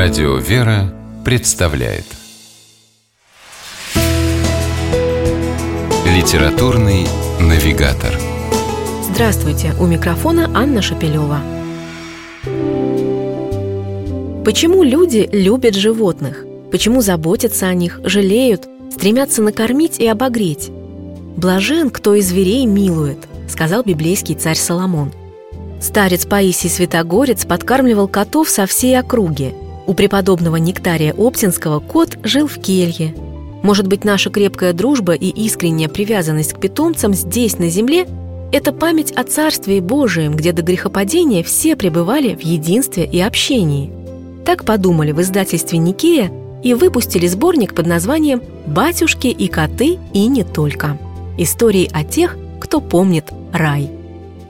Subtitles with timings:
[0.00, 2.04] Радио «Вера» представляет
[6.06, 7.04] Литературный
[7.40, 8.14] навигатор
[9.10, 9.72] Здравствуйте!
[9.80, 11.40] У микрофона Анна Шапилева.
[14.44, 16.44] Почему люди любят животных?
[16.70, 20.70] Почему заботятся о них, жалеют, стремятся накормить и обогреть?
[21.36, 23.18] «Блажен, кто и зверей милует»,—
[23.48, 25.10] сказал библейский царь Соломон.
[25.80, 29.54] Старец Паисий Святогорец подкармливал котов со всей округи.
[29.88, 33.14] У преподобного Нектария Оптинского кот жил в келье.
[33.62, 38.06] Может быть, наша крепкая дружба и искренняя привязанность к питомцам здесь, на земле,
[38.52, 43.90] это память о Царстве Божием, где до грехопадения все пребывали в единстве и общении.
[44.44, 46.30] Так подумали в издательстве «Никея»
[46.62, 50.98] и выпустили сборник под названием «Батюшки и коты и не только».
[51.38, 53.24] Истории о тех, кто помнит
[53.54, 53.90] рай–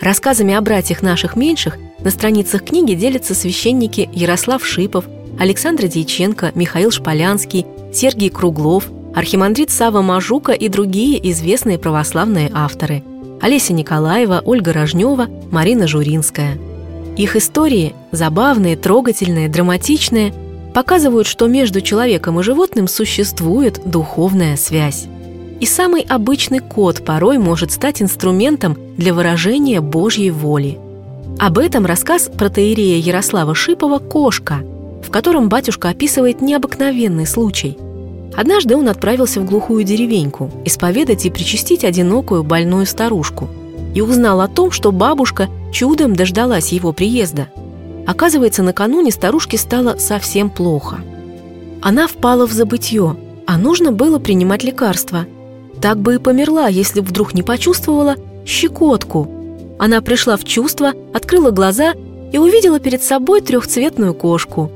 [0.00, 5.04] Рассказами о братьях наших меньших на страницах книги делятся священники Ярослав Шипов,
[5.40, 13.02] Александр Дьяченко, Михаил Шполянский, Сергей Круглов, архимандрит Сава Мажука и другие известные православные авторы–
[13.40, 16.58] Олеся Николаева, Ольга Рожнева, Марина Журинская.
[17.16, 20.34] Их истории, забавные, трогательные, драматичные,
[20.74, 25.06] показывают, что между человеком и животным существует духовная связь.
[25.58, 30.78] И самый обычный код порой может стать инструментом для выражения Божьей воли.
[31.38, 34.62] Об этом рассказ протеерея Ярослава Шипова «Кошка»,
[35.02, 37.76] в котором батюшка описывает необыкновенный случай.
[38.36, 43.48] Однажды он отправился в глухую деревеньку исповедать и причастить одинокую больную старушку
[43.94, 47.48] и узнал о том, что бабушка чудом дождалась его приезда.
[48.06, 51.00] Оказывается, накануне старушке стало совсем плохо.
[51.82, 55.26] Она впала в забытье, а нужно было принимать лекарства–
[55.80, 59.28] так бы и померла, если вдруг не почувствовала щекотку.
[59.78, 61.94] Она пришла в чувство, открыла глаза
[62.32, 64.70] и увидела перед собой трехцветную кошку.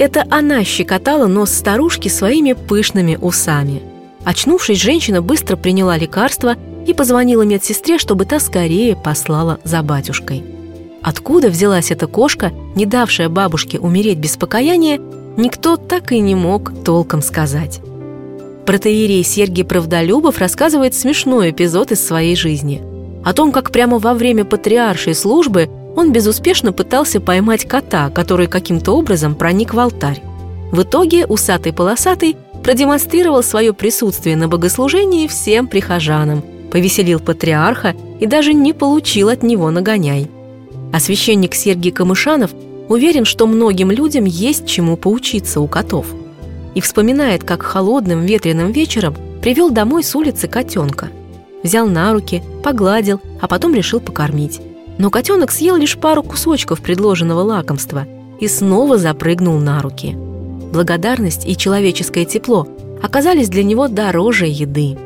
[0.00, 3.82] Это она щекотала нос старушки своими пышными усами.
[4.24, 10.42] Очнувшись, женщина быстро приняла лекарство и позвонила медсестре, чтобы та скорее послала за батюшкой.
[11.02, 14.98] Откуда взялась эта кошка, не давшая бабушке умереть без покаяния,
[15.36, 17.82] никто так и не мог толком сказать.
[18.64, 22.80] Протеерей Сергий Правдолюбов рассказывает смешной эпизод из своей жизни.
[23.22, 28.92] О том, как прямо во время патриаршей службы он безуспешно пытался поймать кота, который каким-то
[28.92, 30.22] образом проник в алтарь.
[30.72, 38.72] В итоге усатый-полосатый продемонстрировал свое присутствие на богослужении всем прихожанам, повеселил патриарха и даже не
[38.72, 40.30] получил от него нагоняй.
[40.92, 42.50] А священник Сергий Камышанов
[42.88, 46.06] уверен, что многим людям есть чему поучиться у котов–
[46.74, 51.08] и вспоминает, как холодным ветреным вечером привел домой с улицы котенка.
[51.62, 54.60] Взял на руки, погладил, а потом решил покормить.
[55.00, 58.06] Но котенок съел лишь пару кусочков предложенного лакомства
[58.38, 60.16] и снова запрыгнул на руки.
[60.72, 62.68] Благодарность и человеческое тепло
[63.02, 64.96] оказались для него дороже еды.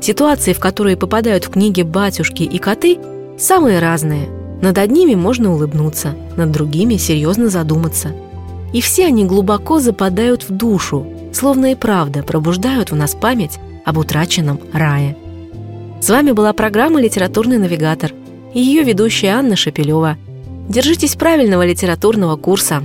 [0.00, 2.98] Ситуации, в которые попадают в книге «Батюшки» и «Коты»,
[3.36, 4.28] самые разные.
[4.62, 8.12] Над одними можно улыбнуться, над другими серьезно задуматься–
[8.74, 13.98] и все они глубоко западают в душу, словно и правда пробуждают в нас память об
[13.98, 15.16] утраченном рае.
[16.00, 18.12] С вами была программа «Литературный навигатор»
[18.54, 20.16] и ее ведущая Анна Шапилева.
[20.68, 22.82] Держитесь правильного литературного курса.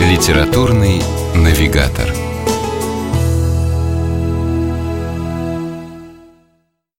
[0.00, 1.02] «Литературный
[1.34, 2.31] навигатор»